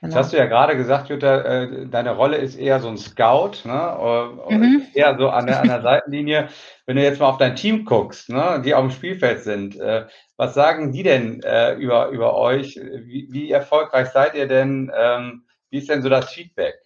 [0.00, 0.12] Genau.
[0.12, 3.64] Jetzt hast du ja gerade gesagt, Jutta, äh, deine Rolle ist eher so ein Scout,
[3.64, 4.42] ne?
[4.50, 4.86] Äh, mhm.
[4.92, 6.48] eher so an der, an der Seitenlinie.
[6.86, 8.60] Wenn du jetzt mal auf dein Team guckst, ne?
[8.64, 11.42] die auf dem Spielfeld sind, äh, was sagen die denn
[11.78, 12.76] über, über euch?
[12.76, 14.90] Wie, wie erfolgreich seid ihr denn?
[14.96, 16.76] Ähm, wie ist denn so das Feedback?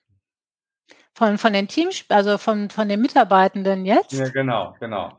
[1.15, 4.13] Von, von den Teams, also von, von den Mitarbeitenden jetzt?
[4.13, 5.19] Ja, genau, genau.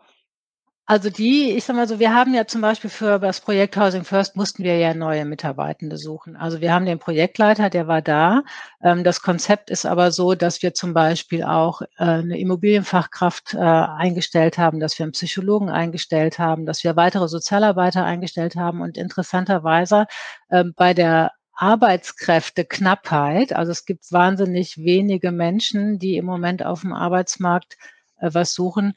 [0.86, 4.04] Also die, ich sag mal so, wir haben ja zum Beispiel für das Projekt Housing
[4.04, 6.36] First mussten wir ja neue Mitarbeitende suchen.
[6.36, 8.43] Also wir haben den Projektleiter, der war da.
[8.82, 13.60] Ähm, das Konzept ist aber so, dass wir zum Beispiel auch äh, eine Immobilienfachkraft äh,
[13.60, 18.98] eingestellt haben, dass wir einen Psychologen eingestellt haben, dass wir weitere Sozialarbeiter eingestellt haben und
[18.98, 20.06] interessanterweise
[20.52, 26.91] ähm, bei der Arbeitskräfteknappheit, also es gibt wahnsinnig wenige Menschen, die im Moment auf dem
[26.91, 27.78] Arbeitsmarkt
[28.19, 28.96] äh, was suchen,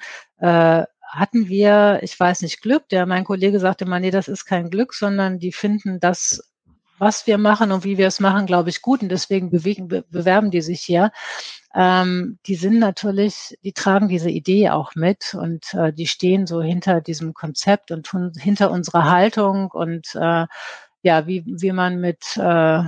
[1.09, 2.89] hatten wir, ich weiß nicht, Glück.
[2.89, 6.53] Der, mein Kollege sagte immer, nee, das ist kein Glück, sondern die finden das,
[6.99, 9.03] was wir machen und wie wir es machen, glaube ich, gut.
[9.03, 11.13] Und deswegen bewegen, be bewerben die sich hier.
[11.75, 16.63] Ähm, die sind natürlich, die tragen diese Idee auch mit und äh, die stehen so
[16.63, 20.47] hinter diesem Konzept und tun, hinter unserer Haltung und äh,
[21.03, 22.83] ja, wie, wie man mit äh,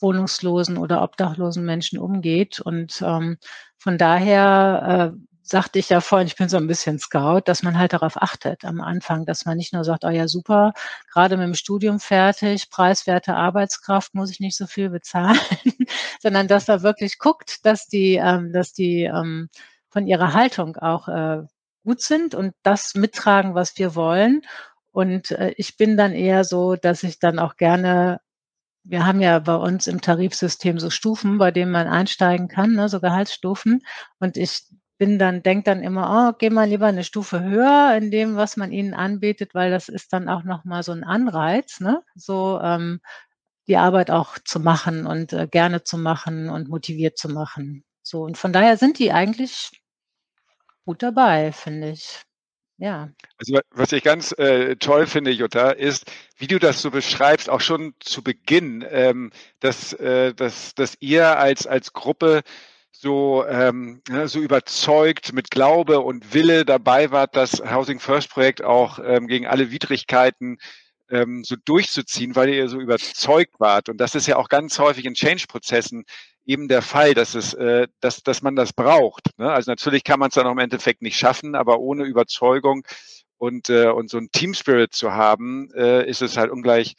[0.00, 2.60] wohnungslosen oder obdachlosen Menschen umgeht.
[2.60, 3.38] Und ähm,
[3.78, 7.78] von daher äh, sagte ich ja vorhin, ich bin so ein bisschen Scout, dass man
[7.78, 10.72] halt darauf achtet am Anfang, dass man nicht nur sagt, oh ja, super,
[11.10, 15.38] gerade mit dem Studium fertig, preiswerte Arbeitskraft, muss ich nicht so viel bezahlen,
[16.20, 19.48] sondern dass er wirklich guckt, dass die, ähm, dass die ähm,
[19.88, 21.42] von ihrer Haltung auch äh,
[21.84, 24.42] gut sind und das mittragen, was wir wollen.
[24.92, 28.20] Und äh, ich bin dann eher so, dass ich dann auch gerne
[28.84, 32.88] wir haben ja bei uns im Tarifsystem so Stufen, bei denen man einsteigen kann, ne,
[32.88, 33.82] so Gehaltsstufen.
[34.18, 34.62] Und ich
[34.98, 38.56] bin dann, denke dann immer, oh, geh mal lieber eine Stufe höher in dem, was
[38.56, 42.02] man ihnen anbietet, weil das ist dann auch nochmal so ein Anreiz, ne?
[42.16, 43.00] So ähm,
[43.68, 47.84] die Arbeit auch zu machen und äh, gerne zu machen und motiviert zu machen.
[48.02, 49.70] So, und von daher sind die eigentlich
[50.84, 52.22] gut dabei, finde ich.
[52.78, 53.10] Ja.
[53.38, 57.60] Also was ich ganz äh, toll finde, Jutta, ist, wie du das so beschreibst, auch
[57.60, 59.30] schon zu Beginn, ähm,
[59.60, 62.42] dass, äh, dass, dass ihr als, als Gruppe
[62.90, 68.98] so, ähm, so überzeugt mit Glaube und Wille dabei wart, das Housing First Projekt auch
[69.04, 70.58] ähm, gegen alle Widrigkeiten
[71.10, 73.88] ähm, so durchzuziehen, weil ihr so überzeugt wart.
[73.88, 76.04] Und das ist ja auch ganz häufig in Change-Prozessen
[76.44, 79.38] eben der Fall, dass es, äh, dass, dass man das braucht.
[79.38, 79.50] Ne?
[79.50, 82.86] Also natürlich kann man es dann auch im Endeffekt nicht schaffen, aber ohne Überzeugung
[83.36, 86.94] und, äh, und so ein Team Spirit zu haben, äh, ist es halt ungleich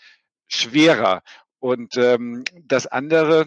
[0.48, 1.22] schwerer.
[1.60, 3.46] Und ähm, das andere,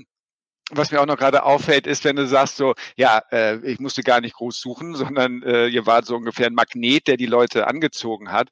[0.74, 4.02] was mir auch noch gerade auffällt, ist, wenn du sagst so, ja, äh, ich musste
[4.02, 7.66] gar nicht groß suchen, sondern äh, ihr wart so ungefähr ein Magnet, der die Leute
[7.66, 8.48] angezogen hat.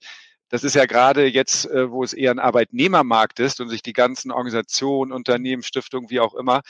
[0.48, 3.92] Das ist ja gerade jetzt, äh, wo es eher ein Arbeitnehmermarkt ist und sich die
[3.92, 6.62] ganzen Organisationen, Unternehmen, Stiftungen, wie auch immer,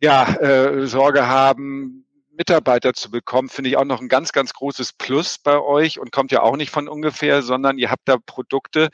[0.00, 2.06] ja, äh, Sorge haben,
[2.36, 6.12] Mitarbeiter zu bekommen, finde ich auch noch ein ganz, ganz großes Plus bei euch und
[6.12, 8.90] kommt ja auch nicht von ungefähr, sondern ihr habt da Produkte,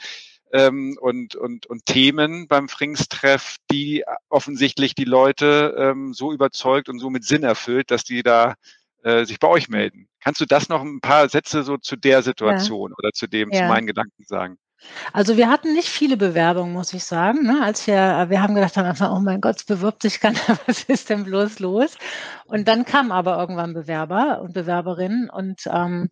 [0.52, 6.98] ähm, und, und, und Themen beim Frings-Treff, die offensichtlich die Leute ähm, so überzeugt und
[6.98, 8.54] so mit Sinn erfüllt, dass die da
[9.02, 10.08] äh, sich bei euch melden.
[10.20, 12.96] Kannst du das noch ein paar Sätze so zu der Situation ja.
[12.98, 13.62] oder zu dem, ja.
[13.62, 14.58] zu meinen Gedanken sagen?
[15.12, 17.44] Also wir hatten nicht viele Bewerbungen, muss ich sagen.
[17.44, 17.60] Ne?
[17.62, 20.84] Als wir, wir haben gedacht am Anfang, oh mein Gott, es bewirbt sich keiner, was
[20.84, 21.96] ist denn bloß los?
[22.46, 26.10] Und dann kamen aber irgendwann Bewerber und Bewerberinnen und ähm,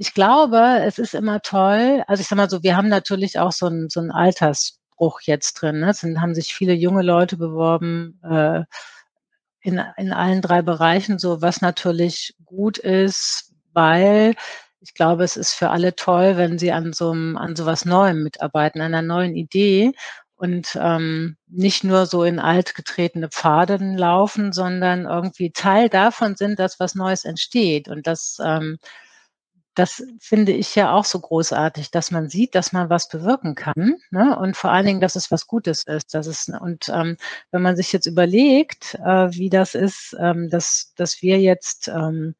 [0.00, 2.02] ich glaube, es ist immer toll.
[2.06, 5.80] Also ich sag mal so, wir haben natürlich auch so einen so Altersbruch jetzt drin.
[5.80, 5.90] Ne?
[5.90, 8.62] Es sind, haben sich viele junge Leute beworben äh,
[9.60, 14.36] in, in allen drei Bereichen, so was natürlich gut ist, weil
[14.80, 17.84] ich glaube, es ist für alle toll, wenn sie an so einem, an so was
[17.84, 19.92] Neuem mitarbeiten, an einer neuen Idee
[20.36, 26.80] und ähm, nicht nur so in altgetretene Pfaden laufen, sondern irgendwie Teil davon sind, dass
[26.80, 28.78] was Neues entsteht und das ähm,
[29.80, 33.96] das finde ich ja auch so großartig, dass man sieht, dass man was bewirken kann
[34.10, 34.38] ne?
[34.38, 36.12] und vor allen Dingen, dass es was Gutes ist.
[36.12, 37.16] Dass es, und ähm,
[37.50, 42.34] wenn man sich jetzt überlegt, äh, wie das ist, ähm, dass, dass wir jetzt ähm,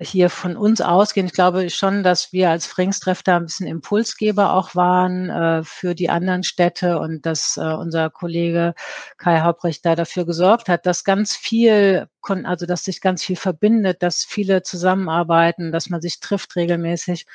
[0.00, 1.26] hier von uns ausgehen.
[1.26, 5.94] Ich glaube schon, dass wir als Frings-Treff da ein bisschen Impulsgeber auch waren äh, für
[5.94, 8.74] die anderen Städte und dass äh, unser Kollege
[9.16, 14.02] Kai Hauptrecht da dafür gesorgt hat, dass ganz viel, also dass sich ganz viel verbindet,
[14.02, 17.26] dass viele zusammenarbeiten, dass man sich trifft regelmäßig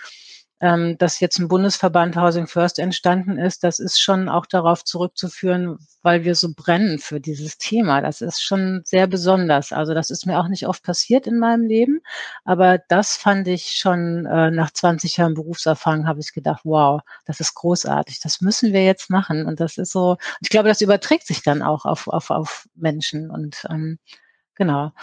[0.63, 5.77] ähm, dass jetzt ein Bundesverband Housing First entstanden ist, das ist schon auch darauf zurückzuführen,
[6.03, 7.99] weil wir so brennen für dieses Thema.
[7.99, 9.73] Das ist schon sehr besonders.
[9.73, 11.99] Also das ist mir auch nicht oft passiert in meinem Leben,
[12.45, 17.41] aber das fand ich schon äh, nach 20 Jahren Berufserfahrung habe ich gedacht, wow, das
[17.41, 18.21] ist großartig.
[18.21, 19.45] Das müssen wir jetzt machen.
[19.45, 23.29] Und das ist so, ich glaube, das überträgt sich dann auch auf, auf, auf Menschen
[23.29, 23.99] und ähm,
[24.55, 24.93] genau.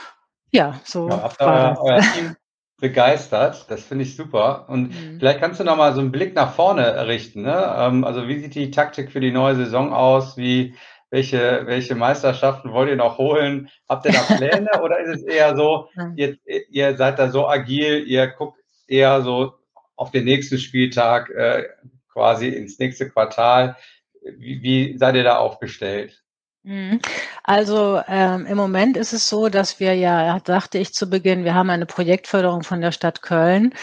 [0.53, 1.11] Ja, so.
[1.11, 2.37] Ja, habt ihr euer Team,
[2.81, 3.71] begeistert.
[3.71, 4.69] Das finde ich super.
[4.69, 5.19] Und mhm.
[5.19, 7.43] vielleicht kannst du noch mal so einen Blick nach vorne richten.
[7.43, 7.75] Ne?
[7.79, 10.37] Ähm, also wie sieht die Taktik für die neue Saison aus?
[10.37, 10.75] Wie,
[11.11, 13.69] welche, welche Meisterschaften wollt ihr noch holen?
[13.88, 16.37] Habt ihr da Pläne oder ist es eher so, ihr,
[16.71, 19.55] ihr seid da so agil, ihr guckt eher so
[19.97, 21.69] auf den nächsten Spieltag, äh,
[22.12, 23.77] quasi ins nächste Quartal?
[24.23, 26.23] Wie, wie seid ihr da aufgestellt?
[26.62, 27.01] Mhm.
[27.42, 31.55] Also ähm, im Moment ist es so, dass wir ja, sagte ich zu Beginn, wir
[31.55, 33.75] haben eine Projektförderung von der Stadt Köln,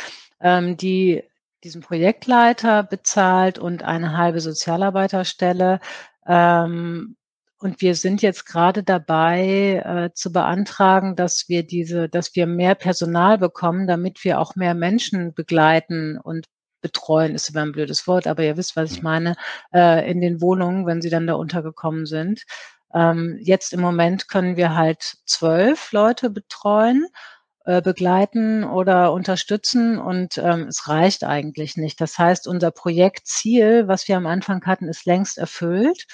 [0.41, 1.23] ähm, die
[1.63, 5.79] diesen Projektleiter bezahlt und eine halbe Sozialarbeiterstelle.
[6.27, 7.17] Ähm,
[7.59, 12.75] und wir sind jetzt gerade dabei äh, zu beantragen, dass wir diese, dass wir mehr
[12.75, 16.45] Personal bekommen, damit wir auch mehr Menschen begleiten und
[16.87, 19.35] betreuen ist immer ein blödes Wort, aber ihr wisst, was ich meine,
[19.73, 22.43] äh, in den Wohnungen, wenn sie dann da untergekommen sind.
[22.93, 27.07] Ähm, jetzt im Moment können wir halt zwölf Leute betreuen,
[27.65, 31.99] äh, begleiten oder unterstützen und ähm, es reicht eigentlich nicht.
[31.99, 36.05] Das heißt, unser Projektziel, was wir am Anfang hatten, ist längst erfüllt.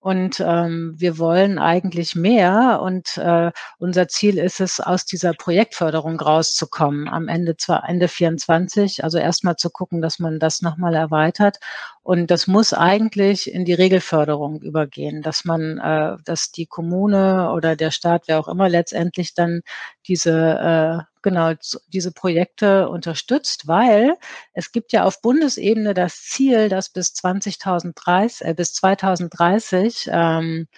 [0.00, 2.80] Und ähm, wir wollen eigentlich mehr.
[2.82, 7.06] Und äh, unser Ziel ist es, aus dieser Projektförderung rauszukommen.
[7.06, 11.58] Am Ende zwar Ende 24, also erstmal zu gucken, dass man das nochmal erweitert.
[12.02, 17.76] Und das muss eigentlich in die Regelförderung übergehen, dass man, äh, dass die Kommune oder
[17.76, 19.60] der Staat, wer auch immer letztendlich dann
[20.06, 21.52] diese äh, genau
[21.88, 24.16] diese Projekte unterstützt, weil
[24.52, 30.68] es gibt ja auf Bundesebene das Ziel, dass bis 2030, äh, bis 2030 ähm,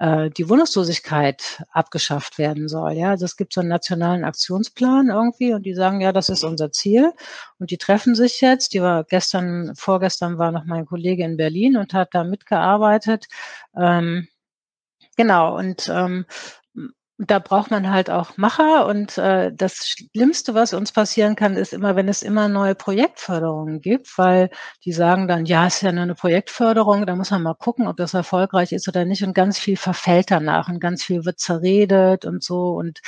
[0.00, 2.92] äh, die Wohnungslosigkeit abgeschafft werden soll.
[2.92, 6.42] Ja, also es gibt so einen nationalen Aktionsplan irgendwie und die sagen, ja, das ist
[6.42, 7.12] unser Ziel.
[7.58, 8.72] Und die treffen sich jetzt.
[8.72, 13.26] Die war gestern, vorgestern war noch mein Kollege in Berlin und hat da mitgearbeitet.
[13.76, 14.26] Ähm,
[15.16, 16.24] genau, und ähm,
[17.26, 21.74] da braucht man halt auch Macher und äh, das Schlimmste, was uns passieren kann, ist
[21.74, 24.48] immer, wenn es immer neue Projektförderungen gibt, weil
[24.86, 27.88] die sagen dann, ja, es ist ja nur eine Projektförderung, da muss man mal gucken,
[27.88, 29.22] ob das erfolgreich ist oder nicht.
[29.22, 32.70] Und ganz viel verfällt danach und ganz viel wird zerredet und so.
[32.70, 33.00] Und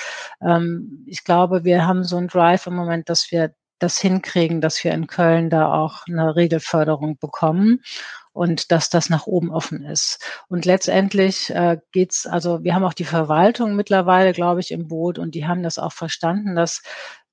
[0.43, 4.85] ähm, ich glaube, wir haben so einen Drive im Moment, dass wir das hinkriegen, dass
[4.85, 7.81] wir in Köln da auch eine Regelförderung bekommen
[8.33, 10.19] und dass das nach oben offen ist.
[10.49, 15.19] Und letztendlich äh, geht's, also wir haben auch die Verwaltung mittlerweile, glaube ich, im Boot
[15.19, 16.83] und die haben das auch verstanden, dass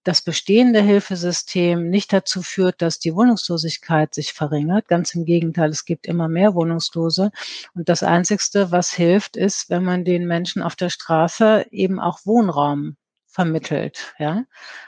[0.04, 4.88] das bestehende Hilfesystem nicht dazu führt, dass die Wohnungslosigkeit sich verringert.
[4.88, 7.32] Ganz im Gegenteil, es gibt immer mehr Wohnungslose.
[7.76, 12.20] Und das Einzigste, was hilft, ist, wenn man den Menschen auf der Straße eben auch
[12.26, 12.96] Wohnraum
[13.40, 14.14] vermittelt.
[14.20, 14.44] Ja?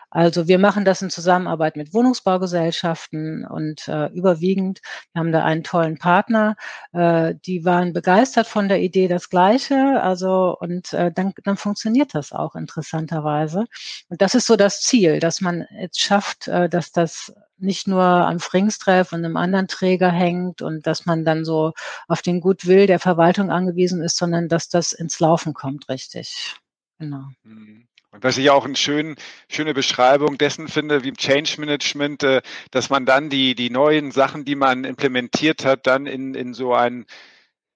[0.10, 4.82] Also wir machen das in Zusammenarbeit mit Wohnungsbaugesellschaften und äh, überwiegend,
[5.14, 6.58] wir haben da einen tollen Partner,
[6.92, 10.02] äh, die waren begeistert von der Idee das Gleiche.
[10.04, 13.64] Also und äh, dann, dann funktioniert das auch interessanterweise.
[14.10, 18.04] Und das ist so das Ziel, dass man jetzt schafft, äh, dass das nicht nur
[18.04, 21.72] am Fringstreff und einem anderen Träger hängt und dass man dann so
[22.10, 26.56] auf den Gutwill der Verwaltung angewiesen ist, sondern dass das ins Laufen kommt, richtig.
[27.00, 27.30] Genau.
[27.44, 27.88] Mhm.
[28.12, 29.16] Und was ich auch eine schön,
[29.48, 34.12] schöne Beschreibung dessen finde, wie im Change Management, äh, dass man dann die, die neuen
[34.12, 37.06] Sachen, die man implementiert hat, dann in, in so ein,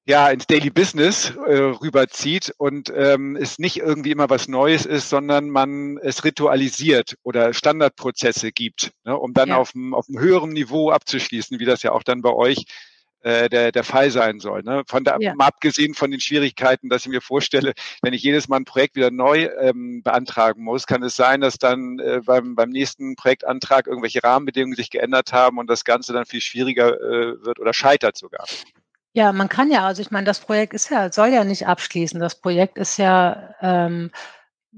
[0.05, 5.09] ja, ins Daily Business äh, rüberzieht und ähm, es nicht irgendwie immer was Neues ist,
[5.09, 9.57] sondern man es ritualisiert oder Standardprozesse gibt, ne, um dann ja.
[9.57, 12.65] auf, einem, auf einem höheren Niveau abzuschließen, wie das ja auch dann bei euch
[13.25, 14.61] äh, der, der Fall sein soll.
[14.61, 14.83] Ne?
[14.87, 15.33] Von der, ja.
[15.33, 17.73] mal abgesehen von den Schwierigkeiten, dass ich mir vorstelle,
[18.03, 21.57] wenn ich jedes Mal ein Projekt wieder neu ähm, beantragen muss, kann es sein, dass
[21.57, 26.25] dann äh, beim, beim nächsten Projektantrag irgendwelche Rahmenbedingungen sich geändert haben und das Ganze dann
[26.25, 28.45] viel schwieriger äh, wird oder scheitert sogar.
[29.13, 32.19] Ja, man kann ja, also ich meine, das Projekt ist ja, soll ja nicht abschließen.
[32.19, 34.11] Das Projekt ist ja ähm,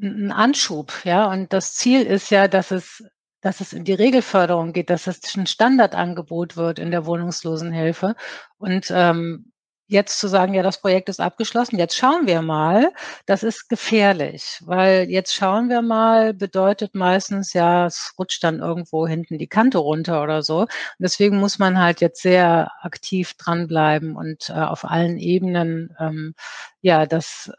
[0.01, 3.03] ein Anschub, ja, und das Ziel ist ja, dass es
[3.41, 8.15] dass es in die Regelförderung geht, dass es ein Standardangebot wird in der Wohnungslosenhilfe.
[8.57, 9.51] Und ähm,
[9.87, 12.91] jetzt zu sagen, ja, das Projekt ist abgeschlossen, jetzt schauen wir mal,
[13.25, 19.07] das ist gefährlich, weil jetzt schauen wir mal bedeutet meistens, ja, es rutscht dann irgendwo
[19.07, 20.61] hinten die Kante runter oder so.
[20.61, 20.69] Und
[20.99, 26.35] deswegen muss man halt jetzt sehr aktiv dranbleiben und äh, auf allen Ebenen, ähm,
[26.81, 27.51] ja, das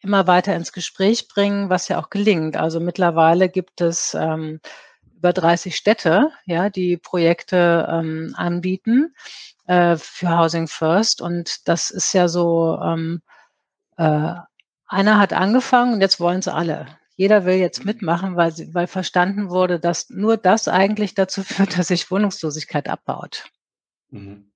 [0.00, 2.56] immer weiter ins Gespräch bringen, was ja auch gelingt.
[2.56, 4.60] Also mittlerweile gibt es ähm,
[5.18, 9.14] über 30 Städte, ja, die Projekte ähm, anbieten
[9.66, 11.20] äh, für Housing First.
[11.20, 13.20] Und das ist ja so, ähm,
[13.96, 14.34] äh,
[14.86, 16.86] einer hat angefangen und jetzt wollen sie alle.
[17.16, 21.88] Jeder will jetzt mitmachen, weil, weil verstanden wurde, dass nur das eigentlich dazu führt, dass
[21.88, 23.50] sich Wohnungslosigkeit abbaut.
[24.10, 24.52] Mhm.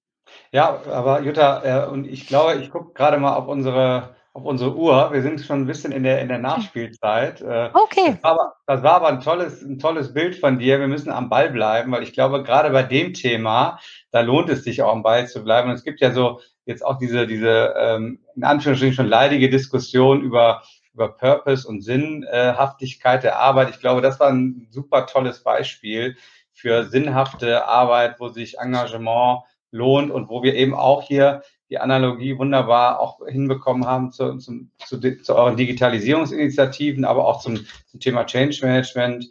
[0.53, 4.75] Ja, aber Jutta, äh, und ich glaube, ich gucke gerade mal auf unsere auf unsere
[4.75, 5.13] Uhr.
[5.13, 7.43] Wir sind schon ein bisschen in der, in der Nachspielzeit.
[7.43, 8.13] Äh, okay.
[8.15, 10.81] Das war, aber, das war aber ein tolles, ein tolles Bild von dir.
[10.81, 13.79] Wir müssen am Ball bleiben, weil ich glaube, gerade bei dem Thema,
[14.11, 15.69] da lohnt es sich auch am Ball zu bleiben.
[15.69, 20.23] Und es gibt ja so jetzt auch diese, diese ähm, in Anführungsstrichen schon leidige Diskussion
[20.23, 20.63] über,
[20.95, 23.69] über Purpose und Sinnhaftigkeit der Arbeit.
[23.69, 26.17] Ich glaube, das war ein super tolles Beispiel
[26.53, 29.41] für sinnhafte Arbeit, wo sich Engagement
[29.73, 34.71] lohnt und wo wir eben auch hier die Analogie wunderbar auch hinbekommen haben zu, zum,
[34.85, 39.31] zu, zu euren Digitalisierungsinitiativen, aber auch zum, zum Thema Change Management.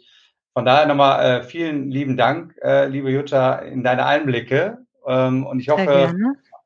[0.52, 4.78] Von daher nochmal äh, vielen lieben Dank, äh, liebe Jutta, in deine Einblicke.
[5.06, 6.16] Ähm, und ich hoffe,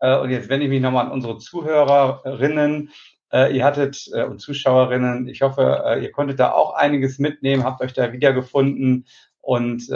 [0.00, 2.90] äh, und jetzt wende ich mich nochmal an unsere Zuhörerinnen.
[3.30, 7.64] Äh, ihr hattet äh, und Zuschauerinnen, ich hoffe, äh, ihr konntet da auch einiges mitnehmen,
[7.64, 9.06] habt euch da wiedergefunden
[9.42, 9.90] und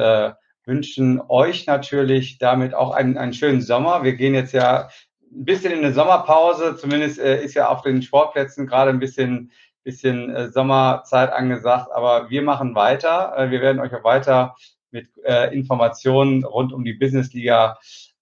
[0.67, 4.05] wünschen euch natürlich damit auch einen, einen schönen Sommer.
[4.05, 4.91] Wir gehen jetzt ja
[5.31, 9.53] ein bisschen in der Sommerpause, zumindest äh, ist ja auf den Sportplätzen gerade ein bisschen,
[9.85, 13.35] bisschen äh, Sommerzeit angesagt, aber wir machen weiter.
[13.37, 14.57] Äh, wir werden euch auch weiter
[14.91, 17.79] mit äh, Informationen rund um die Businessliga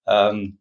[0.06, 0.58] ähm,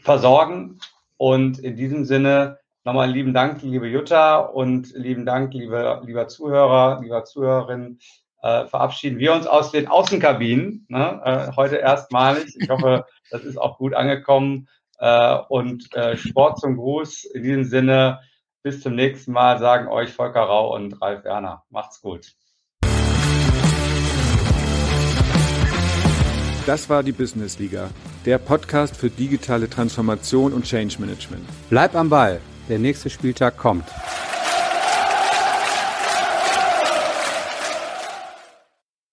[0.00, 0.78] versorgen.
[1.16, 7.00] Und in diesem Sinne nochmal lieben Dank, liebe Jutta und lieben Dank, liebe, lieber Zuhörer,
[7.02, 7.98] lieber Zuhörerin.
[8.42, 10.86] Äh, verabschieden wir uns aus den Außenkabinen.
[10.88, 11.20] Ne?
[11.24, 12.54] Äh, heute erstmalig.
[12.58, 14.68] Ich hoffe, das ist auch gut angekommen.
[14.98, 17.24] Äh, und äh, Sport zum Gruß.
[17.24, 18.20] In diesem Sinne,
[18.62, 21.62] bis zum nächsten Mal sagen euch Volker Rau und Ralf Werner.
[21.70, 22.32] Macht's gut.
[26.66, 27.90] Das war die Business Liga,
[28.24, 31.44] der Podcast für digitale Transformation und Change Management.
[31.68, 32.40] Bleib am Ball,
[32.70, 33.84] der nächste Spieltag kommt.